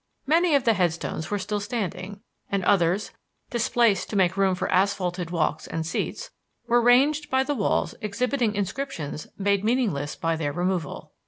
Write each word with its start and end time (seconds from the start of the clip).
Many 0.25 0.55
of 0.55 0.63
the 0.63 0.73
headstones 0.73 1.29
were 1.29 1.37
still 1.37 1.59
standing, 1.59 2.21
and 2.51 2.63
others, 2.65 3.11
displaced 3.51 4.09
to 4.09 4.15
make 4.15 4.35
room 4.35 4.55
for 4.55 4.67
asphalted 4.71 5.29
walks 5.29 5.67
and 5.67 5.85
seats, 5.85 6.31
were 6.65 6.81
ranged 6.81 7.25
around 7.25 7.29
by 7.29 7.43
the 7.43 7.53
walls 7.53 7.93
exhibiting 8.01 8.55
inscriptions 8.55 9.27
made 9.37 9.63
meaningless 9.63 10.15
by 10.15 10.35
their 10.37 10.53
removal. 10.53 11.11